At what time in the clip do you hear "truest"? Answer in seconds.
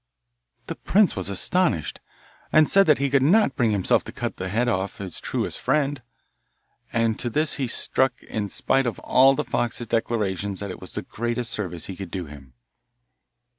5.21-5.59